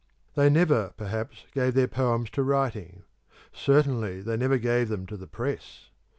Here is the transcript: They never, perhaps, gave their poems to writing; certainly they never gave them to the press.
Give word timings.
They 0.33 0.49
never, 0.49 0.95
perhaps, 0.97 1.45
gave 1.53 1.75
their 1.75 1.87
poems 1.87 2.31
to 2.31 2.41
writing; 2.41 3.03
certainly 3.53 4.23
they 4.23 4.35
never 4.35 4.57
gave 4.57 4.89
them 4.89 5.05
to 5.05 5.15
the 5.15 5.27
press. 5.27 5.91